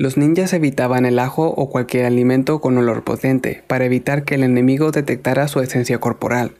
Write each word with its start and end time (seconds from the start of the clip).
Los 0.00 0.16
ninjas 0.16 0.52
evitaban 0.52 1.06
el 1.06 1.18
ajo 1.18 1.48
o 1.48 1.70
cualquier 1.70 2.06
alimento 2.06 2.60
con 2.60 2.78
olor 2.78 3.02
potente 3.02 3.64
para 3.66 3.84
evitar 3.84 4.22
que 4.22 4.36
el 4.36 4.44
enemigo 4.44 4.92
detectara 4.92 5.48
su 5.48 5.58
esencia 5.58 5.98
corporal. 5.98 6.52